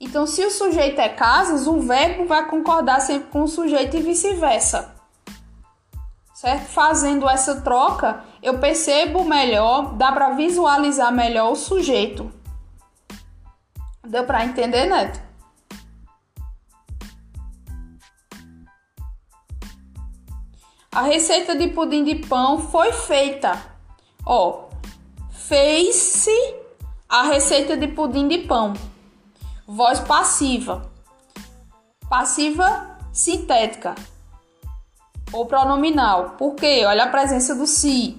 [0.00, 4.02] Então, se o sujeito é casas, o verbo vai concordar sempre com o sujeito e
[4.02, 4.94] vice-versa.
[6.32, 6.66] Certo?
[6.66, 12.32] Fazendo essa troca, eu percebo melhor, dá para visualizar melhor o sujeito.
[14.06, 15.20] Deu para entender, Neto?
[20.92, 23.60] A receita de pudim de pão foi feita.
[24.24, 24.68] Ó,
[25.30, 26.54] fez-se
[27.08, 28.74] a receita de pudim de pão.
[29.70, 30.90] Voz passiva.
[32.08, 33.94] Passiva sintética
[35.30, 36.36] ou pronominal.
[36.38, 36.84] Por quê?
[36.86, 38.18] Olha a presença do si.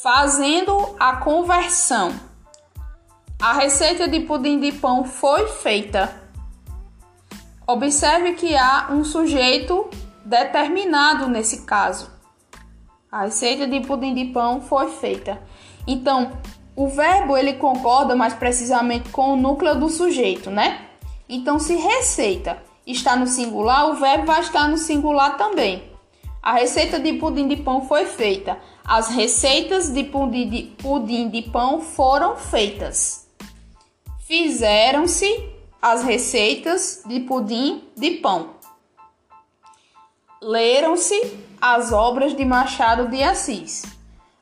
[0.00, 2.14] Fazendo a conversão.
[3.42, 6.14] A receita de pudim de pão foi feita.
[7.66, 9.90] Observe que há um sujeito
[10.24, 12.08] determinado nesse caso.
[13.10, 15.42] A receita de pudim de pão foi feita.
[15.88, 16.38] Então,
[16.78, 20.86] o verbo ele concorda mais precisamente com o núcleo do sujeito, né?
[21.28, 25.82] Então, se receita está no singular, o verbo vai estar no singular também.
[26.40, 28.56] A receita de pudim de pão foi feita.
[28.84, 33.28] As receitas de pudim de, pudim de pão foram feitas.
[34.20, 35.50] Fizeram-se
[35.82, 38.58] as receitas de pudim de pão
[40.40, 43.97] leram-se as obras de Machado de Assis.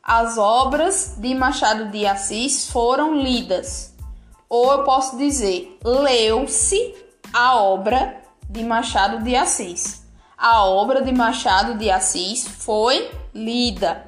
[0.09, 3.93] As obras de Machado de Assis foram lidas.
[4.49, 6.95] Ou eu posso dizer, leu-se
[7.33, 10.07] a obra de Machado de Assis.
[10.39, 14.07] A obra de Machado de Assis foi lida.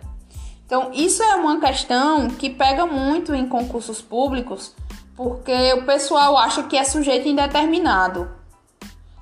[0.65, 4.77] Então, isso é uma questão que pega muito em concursos públicos,
[5.17, 8.31] porque o pessoal acha que é sujeito indeterminado.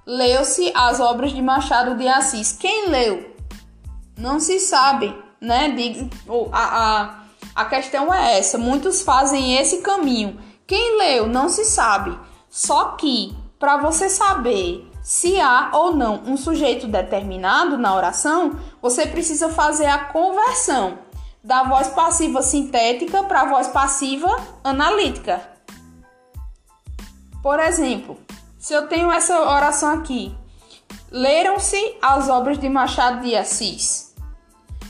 [0.05, 2.53] leu-se as obras de Machado de Assis.
[2.53, 3.35] Quem leu?
[4.19, 5.75] Não se sabe, né?
[6.53, 7.19] A, a,
[7.55, 8.59] a questão é essa.
[8.59, 10.39] Muitos fazem esse caminho.
[10.67, 12.19] Quem leu não se sabe.
[12.51, 19.07] Só que para você saber se há ou não um sujeito determinado na oração, você
[19.07, 20.99] precisa fazer a conversão
[21.45, 25.41] da voz passiva sintética para a voz passiva analítica.
[27.41, 28.19] Por exemplo,
[28.59, 30.37] se eu tenho essa oração aqui,
[31.09, 34.06] leram-se as obras de Machado de Assis.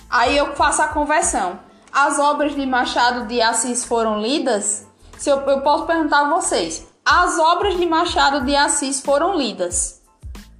[0.08, 1.58] Aí eu faço a conversão.
[1.92, 4.86] As obras de Machado de Assis foram lidas?
[5.18, 10.02] Se eu, eu posso perguntar a vocês, as obras de Machado de Assis foram lidas?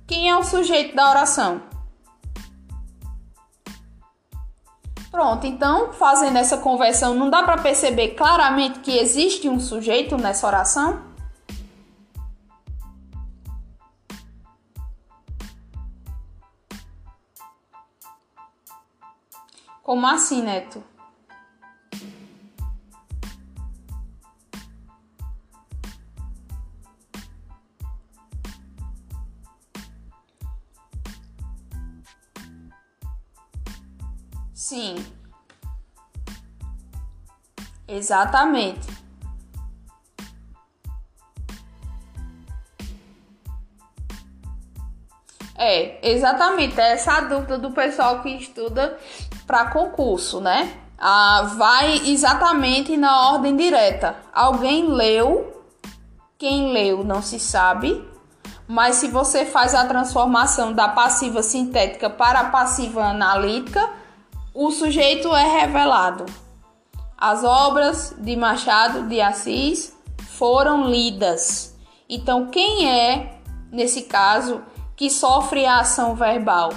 [0.07, 1.61] Quem é o sujeito da oração?
[5.11, 10.47] Pronto, então, fazendo essa conversão, não dá para perceber claramente que existe um sujeito nessa
[10.47, 11.16] oração?
[19.87, 20.82] Como assim, Neto?
[34.53, 34.97] Sim.
[37.87, 38.89] Exatamente.
[45.57, 46.80] É, exatamente.
[46.80, 48.99] É essa dúvida do pessoal que estuda
[49.47, 50.72] para concurso, né?
[50.99, 54.16] Ah, vai exatamente na ordem direta.
[54.32, 55.62] Alguém leu,
[56.38, 58.03] quem leu não se sabe,
[58.66, 63.88] mas se você faz a transformação da passiva sintética para a passiva analítica,
[64.53, 66.26] o sujeito é revelado.
[67.16, 69.94] As obras de Machado de Assis
[70.30, 71.74] foram lidas.
[72.09, 73.40] Então, quem é,
[73.70, 74.62] nesse caso,
[74.97, 76.70] que sofre a ação verbal?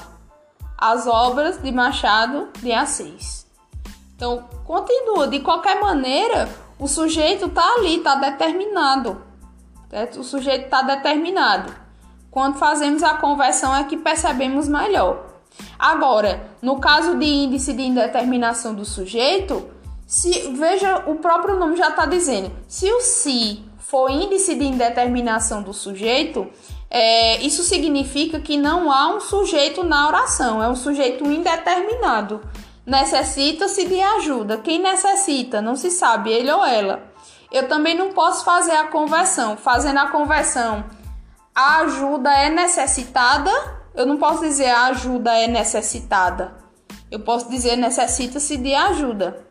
[0.80, 3.46] As obras de Machado de Assis.
[4.16, 5.28] Então, continua.
[5.28, 6.48] De qualquer maneira,
[6.80, 9.22] o sujeito está ali, está determinado.
[9.90, 10.22] Certo?
[10.22, 11.74] O sujeito está determinado.
[12.32, 15.26] Quando fazemos a conversão é que percebemos melhor.
[15.78, 19.70] Agora, no caso de índice de indeterminação do sujeito,
[20.06, 25.62] se veja o próprio nome já está dizendo, se o se for índice de indeterminação
[25.62, 26.48] do sujeito,
[26.90, 32.42] é, isso significa que não há um sujeito na oração, é um sujeito indeterminado.
[32.86, 34.58] Necessita-se de ajuda.
[34.58, 35.62] Quem necessita?
[35.62, 37.04] Não se sabe, ele ou ela.
[37.52, 39.56] Eu também não posso fazer a conversão.
[39.58, 40.84] Fazendo a conversão,
[41.54, 46.54] a ajuda é necessitada eu não posso dizer a ajuda é necessitada.
[47.12, 49.46] Eu posso dizer necessita-se de ajuda.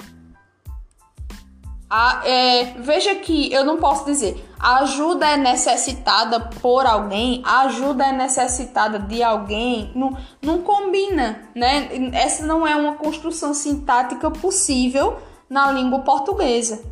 [1.91, 7.61] A, é, veja que eu não posso dizer a ajuda é necessitada por alguém, a
[7.62, 11.89] ajuda é necessitada de alguém, não, não combina, né?
[12.12, 15.16] Essa não é uma construção sintática possível
[15.49, 16.82] na língua portuguesa.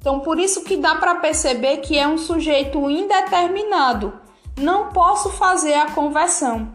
[0.00, 4.12] Então, por isso que dá para perceber que é um sujeito indeterminado.
[4.56, 6.68] Não posso fazer a conversão.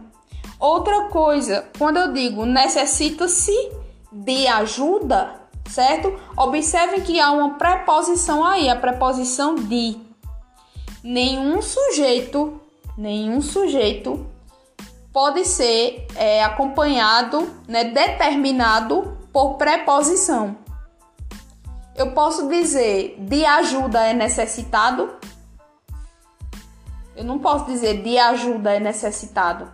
[0.58, 3.72] Outra coisa, quando eu digo necessita-se
[4.10, 6.18] de ajuda, certo?
[6.36, 9.98] Observem que há uma preposição aí, a preposição de.
[11.02, 12.60] Nenhum sujeito,
[12.96, 14.26] nenhum sujeito
[15.12, 20.56] pode ser é, acompanhado, né, determinado por preposição.
[21.94, 25.10] Eu posso dizer de ajuda é necessitado.
[27.14, 29.70] Eu não posso dizer de ajuda é necessitado.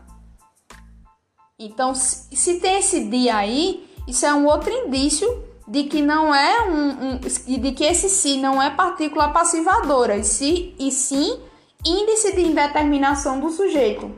[1.59, 6.63] Então, se tem esse dia aí, isso é um outro indício de que não é
[6.69, 11.41] um, um de que esse si não é partícula passivadora, e, si, e sim
[11.87, 14.13] índice de indeterminação do sujeito.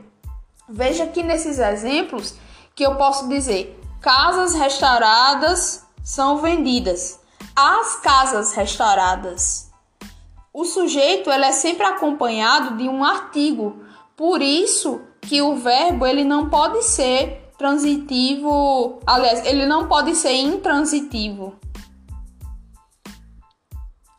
[0.67, 2.33] Veja aqui nesses exemplos
[2.73, 7.19] que eu posso dizer: casas restauradas são vendidas.
[7.55, 9.69] As casas restauradas.
[10.51, 13.83] O sujeito ele é sempre acompanhado de um artigo.
[14.17, 20.33] Por isso que o verbo ele não pode ser transitivo, aliás, ele não pode ser
[20.33, 21.55] intransitivo.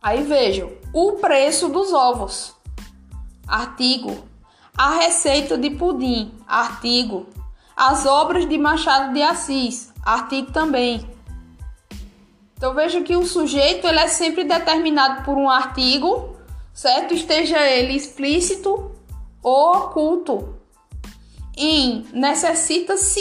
[0.03, 2.55] Aí vejam, o preço dos ovos.
[3.47, 4.17] Artigo.
[4.77, 6.33] A receita de pudim.
[6.47, 7.27] Artigo.
[7.77, 9.93] As obras de Machado de Assis.
[10.05, 11.09] Artigo também.
[12.57, 16.37] Então veja que o sujeito ele é sempre determinado por um artigo,
[16.73, 17.13] certo?
[17.13, 18.93] Esteja ele explícito
[19.43, 20.54] ou oculto
[21.57, 23.21] em necessita-se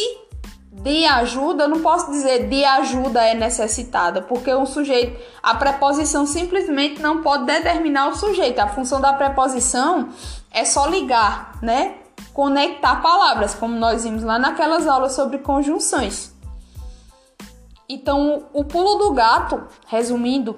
[0.71, 6.25] de ajuda, eu não posso dizer de ajuda é necessitada, porque um sujeito, a preposição
[6.25, 8.59] simplesmente não pode determinar o sujeito.
[8.59, 10.09] A função da preposição
[10.51, 11.97] é só ligar, né?
[12.33, 16.33] conectar palavras, como nós vimos lá naquelas aulas sobre conjunções.
[17.87, 20.57] Então, o pulo do gato, resumindo,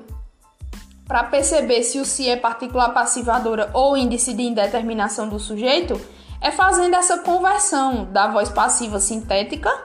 [1.05, 5.99] para perceber se o se é particular passivadora ou índice de indeterminação do sujeito,
[6.45, 9.83] é fazendo essa conversão da voz passiva sintética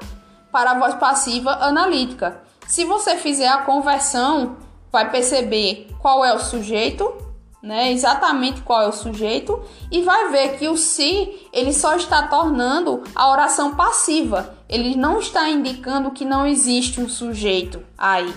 [0.53, 2.43] para a voz passiva analítica.
[2.69, 4.59] Se você fizer a conversão,
[4.93, 7.11] vai perceber qual é o sujeito,
[7.63, 7.91] né?
[7.91, 9.59] Exatamente qual é o sujeito
[9.91, 14.55] e vai ver que o se ele só está tornando a oração passiva.
[14.69, 18.35] Ele não está indicando que não existe um sujeito aí.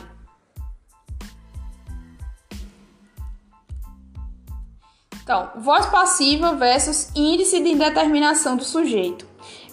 [5.24, 9.26] Então, voz passiva versus índice de indeterminação do sujeito.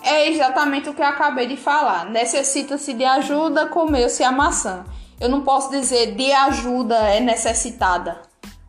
[0.02, 2.06] É exatamente o que eu acabei de falar.
[2.06, 4.84] Necessita-se de ajuda, comeu-se a maçã.
[5.20, 8.22] Eu não posso dizer de ajuda é necessitada.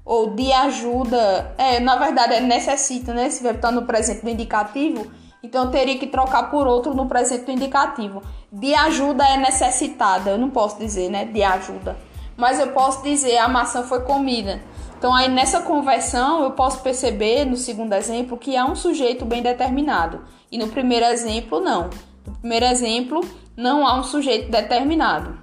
[0.03, 1.53] Ou de ajuda.
[1.57, 3.29] É, na verdade, é necessita, né?
[3.29, 5.09] Se verbo no presente do indicativo,
[5.43, 8.23] então eu teria que trocar por outro no presente do indicativo.
[8.51, 10.32] De ajuda é necessitada.
[10.32, 11.25] Eu não posso dizer, né?
[11.25, 11.95] De ajuda.
[12.36, 14.61] Mas eu posso dizer a maçã foi comida.
[15.02, 19.41] Então, aí nessa conversão, eu posso perceber no segundo exemplo que há um sujeito bem
[19.41, 20.24] determinado.
[20.52, 21.89] E no primeiro exemplo, não.
[22.24, 23.20] No primeiro exemplo,
[23.58, 25.39] não há um sujeito determinado.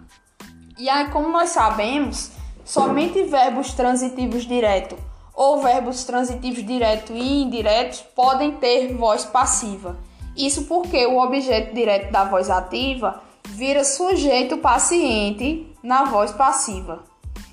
[0.78, 2.30] E aí, como nós sabemos,
[2.64, 4.96] somente verbos transitivos direto
[5.34, 9.98] ou verbos transitivos direto e indiretos podem ter voz passiva.
[10.36, 17.07] Isso porque o objeto direto da voz ativa vira sujeito paciente na voz passiva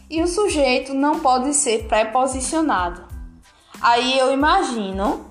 [0.10, 3.04] e o sujeito não pode ser preposicionado.
[3.82, 5.26] Aí eu imagino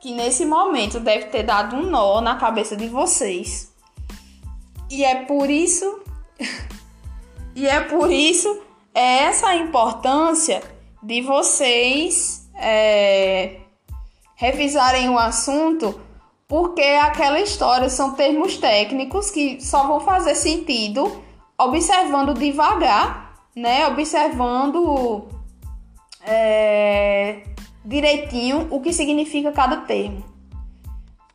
[0.00, 3.72] que nesse momento deve ter dado um nó na cabeça de vocês.
[4.90, 6.00] E é por isso
[7.54, 8.62] e é por isso
[8.94, 10.62] é essa importância
[11.02, 13.60] de vocês é,
[14.34, 16.00] revisarem o assunto,
[16.46, 21.22] porque aquela história são termos técnicos que só vão fazer sentido
[21.56, 23.27] observando devagar
[23.58, 25.28] né, observando
[26.22, 27.42] é,
[27.84, 30.24] direitinho o que significa cada termo.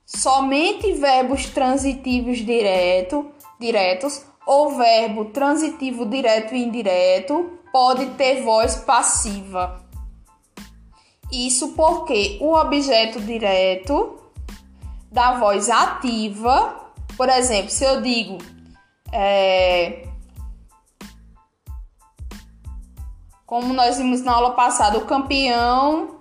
[0.06, 9.84] Somente verbos transitivos direto, diretos ou verbo transitivo direto e indireto pode ter voz passiva.
[11.32, 14.20] Isso porque o objeto direto
[15.12, 18.38] da voz ativa, por exemplo, se eu digo
[19.12, 20.13] é,
[23.46, 26.20] Como nós vimos na aula passada, o campeão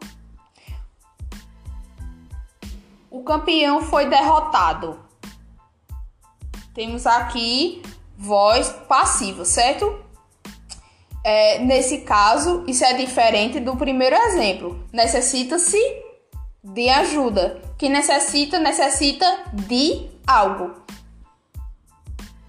[3.10, 4.98] o campeão foi derrotado.
[6.74, 7.82] Temos aqui
[8.16, 10.02] voz passiva, certo?
[11.24, 14.82] É, nesse caso, isso é diferente do primeiro exemplo.
[14.92, 15.78] Necessita-se
[16.64, 17.60] de ajuda.
[17.76, 20.72] Que necessita, necessita de algo.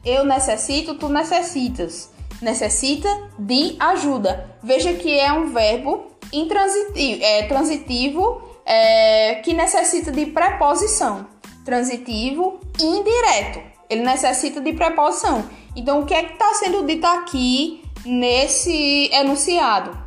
[0.03, 2.13] Eu necessito, tu necessitas
[2.43, 3.09] necessita
[3.39, 4.52] de ajuda.
[4.63, 11.27] Veja que é um verbo intransitivo, é, transitivo é, que necessita de preposição.
[11.65, 13.61] Transitivo indireto.
[13.89, 15.47] Ele necessita de preposição.
[15.75, 19.97] Então, o que é que está sendo dito aqui nesse enunciado?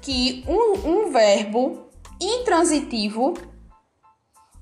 [0.00, 1.88] Que um, um verbo
[2.20, 3.34] intransitivo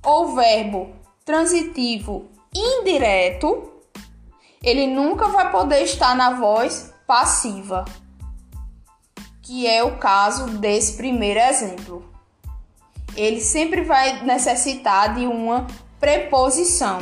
[0.05, 0.91] ou verbo
[1.25, 3.79] transitivo indireto
[4.63, 7.85] ele nunca vai poder estar na voz passiva,
[9.49, 12.05] que é o caso desse primeiro exemplo.
[13.17, 15.67] Ele sempre vai necessitar de uma
[15.99, 16.99] preposição.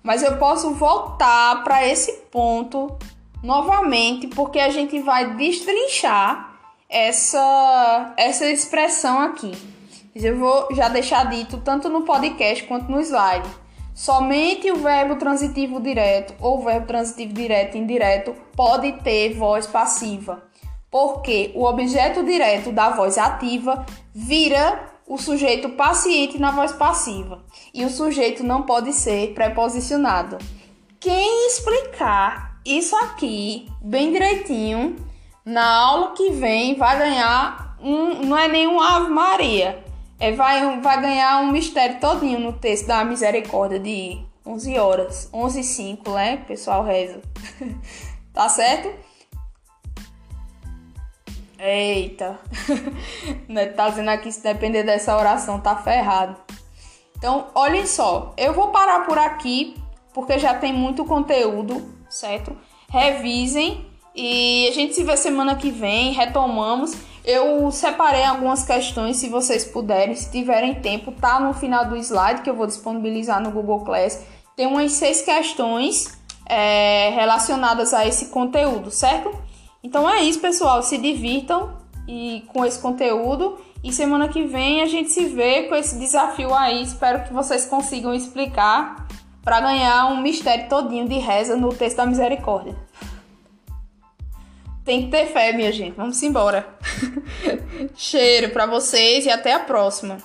[0.00, 2.96] Mas eu posso voltar para esse ponto
[3.42, 6.56] novamente, porque a gente vai destrinchar
[6.88, 9.50] essa, essa expressão aqui.
[10.14, 13.48] Eu vou já deixar dito tanto no podcast quanto no slide
[13.98, 20.40] Somente o verbo transitivo direto ou verbo transitivo direto e indireto pode ter voz passiva,
[20.90, 23.84] porque o objeto direto da voz ativa
[24.14, 30.38] vira o sujeito paciente na voz passiva e o sujeito não pode ser preposicionado.
[31.00, 34.96] Quem explicar isso aqui bem direitinho
[35.44, 39.82] na aula que vem vai ganhar um, não é nenhum Ave Maria,
[40.20, 45.60] é, vai, vai ganhar um mistério todinho no texto da misericórdia de 11 horas, 11
[45.60, 46.40] e 5, né?
[46.42, 47.20] O pessoal reza.
[48.34, 48.92] tá certo?
[51.58, 52.38] Eita.
[53.48, 56.36] Né, tá dizendo aqui se depender dessa oração, tá ferrado.
[57.16, 59.74] Então, olhem só, eu vou parar por aqui
[60.14, 62.56] porque já tem muito conteúdo, certo?
[62.88, 66.92] Revisem e a gente se vê semana que vem, retomamos.
[67.24, 72.42] Eu separei algumas questões, se vocês puderem, se tiverem tempo, tá no final do slide
[72.42, 74.24] que eu vou disponibilizar no Google Class.
[74.56, 79.47] Tem umas seis questões é, relacionadas a esse conteúdo, certo?
[79.82, 80.82] Então é isso, pessoal.
[80.82, 81.76] Se divirtam
[82.06, 83.58] e com esse conteúdo.
[83.84, 86.82] E semana que vem a gente se vê com esse desafio aí.
[86.82, 89.06] Espero que vocês consigam explicar
[89.42, 92.74] para ganhar um mistério todinho de reza no texto da misericórdia.
[94.84, 95.94] Tem que ter fé, minha gente.
[95.96, 96.66] Vamos embora.
[97.94, 100.16] Cheiro para vocês e até a próxima.